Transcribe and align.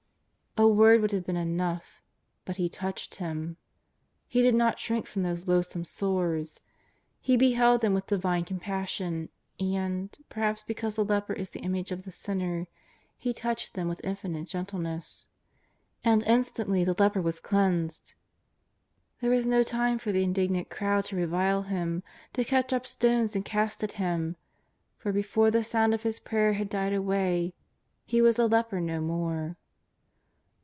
''A 0.61 0.67
word 0.67 0.99
would 0.99 1.13
have 1.13 1.25
been 1.25 1.37
enough, 1.37 2.01
but 2.43 2.57
He 2.57 2.67
touched 2.67 3.15
him, 3.15 3.55
He 4.27 4.41
did 4.41 4.53
not 4.53 4.79
shrink 4.79 5.07
from 5.07 5.23
those 5.23 5.47
loathsome 5.47 5.85
sores. 5.85 6.59
He 7.21 7.37
be 7.37 7.53
held 7.53 7.79
them 7.79 7.93
with 7.93 8.05
divine 8.05 8.43
compassion, 8.43 9.29
and— 9.61 10.15
perhaps 10.29 10.61
be 10.63 10.73
cause 10.73 10.97
the 10.97 11.05
leper 11.05 11.31
is 11.31 11.51
the 11.51 11.61
image 11.61 11.93
of 11.93 12.03
the 12.03 12.11
sinner— 12.11 12.67
He 13.17 13.31
touched 13.31 13.75
them 13.75 13.87
with 13.87 14.01
infinite 14.03 14.43
gentleness. 14.49 15.25
And 16.03 16.21
instantly 16.23 16.83
the 16.83 16.97
leper 16.99 17.21
was 17.21 17.39
cleansed. 17.39 18.15
There 19.21 19.31
was 19.31 19.45
no 19.47 19.63
time 19.63 19.99
for 19.99 20.11
the 20.11 20.21
indignant 20.23 20.69
crowd 20.69 21.05
to 21.05 21.15
revile 21.15 21.63
him, 21.63 22.03
to 22.33 22.43
catch 22.43 22.73
up 22.73 22.85
stones 22.85 23.37
and 23.37 23.45
cast 23.45 23.85
at 23.85 23.93
him, 23.93 24.35
for 24.97 25.13
before 25.13 25.49
the 25.49 25.63
sound 25.63 25.93
of 25.93 26.03
his 26.03 26.19
prayer 26.19 26.53
had 26.53 26.67
died 26.67 26.93
away 26.93 27.53
he 28.03 28.21
was 28.21 28.37
a 28.37 28.47
leper 28.47 28.81
no 28.81 28.99
more. 28.99 29.55